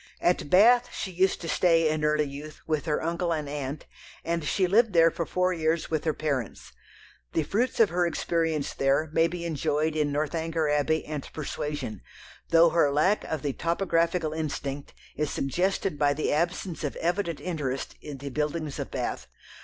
[0.19, 3.85] At Bath she used to stay in early youth with her uncle and aunt,
[4.25, 6.71] and she lived there for four years with her parents.
[7.33, 12.01] The fruits of her experience there may be enjoyed in Northanger Abbey and Persuasion,
[12.49, 17.93] though her lack of the topographical instinct is suggested by the absence of evident interest
[18.01, 19.27] in the buildings of Bath.